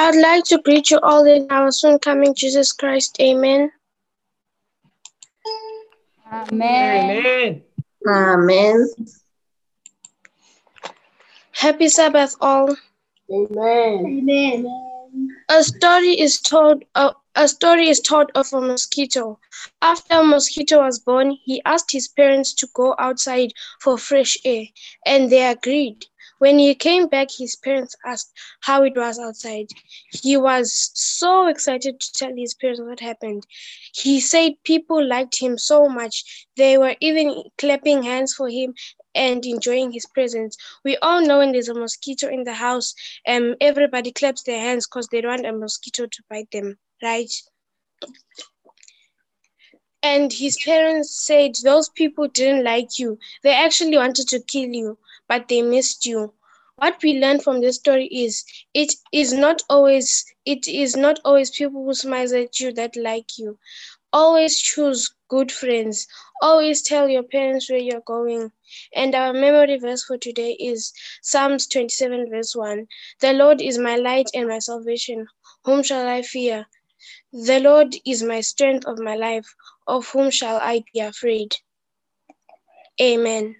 I'd 0.00 0.14
like 0.14 0.44
to 0.44 0.58
greet 0.58 0.92
you 0.92 1.00
all 1.00 1.24
in 1.26 1.48
our 1.50 1.72
soon 1.72 1.98
coming 1.98 2.32
Jesus 2.32 2.70
Christ. 2.70 3.20
Amen. 3.20 3.72
Amen. 6.32 7.10
Amen. 7.10 7.62
Amen. 8.06 8.88
Happy 11.50 11.88
Sabbath, 11.88 12.36
all. 12.40 12.76
Amen. 13.28 14.70
A 15.48 15.64
story 15.64 16.20
is 16.20 16.40
told. 16.40 16.84
Uh, 16.94 17.12
a 17.34 17.48
story 17.48 17.88
is 17.88 17.98
told 17.98 18.30
of 18.36 18.52
a 18.52 18.60
mosquito. 18.60 19.40
After 19.82 20.20
a 20.20 20.24
mosquito 20.24 20.78
was 20.78 21.00
born, 21.00 21.36
he 21.42 21.60
asked 21.64 21.90
his 21.90 22.06
parents 22.06 22.54
to 22.54 22.68
go 22.72 22.94
outside 23.00 23.52
for 23.80 23.98
fresh 23.98 24.38
air, 24.44 24.66
and 25.04 25.28
they 25.28 25.44
agreed. 25.44 26.06
When 26.38 26.58
he 26.58 26.74
came 26.74 27.08
back, 27.08 27.28
his 27.30 27.56
parents 27.56 27.96
asked 28.04 28.32
how 28.60 28.82
it 28.84 28.96
was 28.96 29.18
outside. 29.18 29.68
He 30.10 30.36
was 30.36 30.90
so 30.94 31.48
excited 31.48 32.00
to 32.00 32.12
tell 32.12 32.34
his 32.36 32.54
parents 32.54 32.80
what 32.80 33.00
happened. 33.00 33.44
He 33.94 34.20
said 34.20 34.52
people 34.64 35.04
liked 35.04 35.40
him 35.40 35.58
so 35.58 35.88
much. 35.88 36.46
They 36.56 36.78
were 36.78 36.96
even 37.00 37.44
clapping 37.58 38.02
hands 38.02 38.34
for 38.34 38.48
him 38.48 38.74
and 39.14 39.44
enjoying 39.44 39.92
his 39.92 40.06
presence. 40.06 40.56
We 40.84 40.96
all 40.98 41.20
know 41.22 41.38
when 41.38 41.52
there's 41.52 41.68
a 41.68 41.74
mosquito 41.74 42.28
in 42.28 42.44
the 42.44 42.54
house, 42.54 42.94
um, 43.26 43.56
everybody 43.60 44.12
claps 44.12 44.42
their 44.44 44.60
hands 44.60 44.86
because 44.86 45.08
they 45.08 45.20
don't 45.20 45.42
want 45.42 45.46
a 45.46 45.52
mosquito 45.52 46.06
to 46.06 46.22
bite 46.30 46.50
them, 46.52 46.78
right? 47.02 47.32
And 50.02 50.32
his 50.32 50.56
parents 50.64 51.10
said 51.26 51.56
those 51.64 51.88
people 51.88 52.28
didn't 52.28 52.62
like 52.64 52.98
you. 52.98 53.18
They 53.42 53.52
actually 53.54 53.96
wanted 53.96 54.28
to 54.28 54.40
kill 54.40 54.68
you, 54.68 54.98
but 55.28 55.48
they 55.48 55.62
missed 55.62 56.06
you. 56.06 56.34
What 56.76 57.02
we 57.02 57.18
learn 57.18 57.40
from 57.40 57.60
this 57.60 57.76
story 57.76 58.06
is 58.06 58.44
it 58.74 58.94
is 59.12 59.32
not 59.32 59.62
always 59.68 60.24
it 60.44 60.66
is 60.68 60.96
not 60.96 61.20
always 61.24 61.50
people 61.50 61.84
who 61.84 61.94
smile 61.94 62.34
at 62.34 62.60
you 62.60 62.72
that 62.74 62.96
like 62.96 63.38
you. 63.38 63.58
Always 64.12 64.60
choose 64.60 65.14
good 65.28 65.52
friends. 65.52 66.06
Always 66.40 66.82
tell 66.82 67.08
your 67.08 67.22
parents 67.22 67.68
where 67.70 67.78
you're 67.78 68.00
going. 68.06 68.52
And 68.94 69.14
our 69.14 69.32
memory 69.32 69.78
verse 69.78 70.04
for 70.04 70.18
today 70.18 70.52
is 70.52 70.92
Psalms 71.22 71.66
27, 71.68 72.30
verse 72.30 72.56
1. 72.56 72.86
The 73.20 73.32
Lord 73.34 73.60
is 73.60 73.78
my 73.78 73.96
light 73.96 74.30
and 74.34 74.48
my 74.48 74.58
salvation. 74.60 75.26
Whom 75.64 75.82
shall 75.82 76.06
I 76.08 76.22
fear? 76.22 76.66
The 77.32 77.60
Lord 77.60 77.96
is 78.06 78.22
my 78.22 78.40
strength 78.40 78.86
of 78.86 78.98
my 78.98 79.16
life. 79.16 79.54
Of 79.86 80.08
whom 80.08 80.30
shall 80.30 80.56
I 80.56 80.84
be 80.92 81.00
afraid? 81.00 81.56
Amen. 83.00 83.56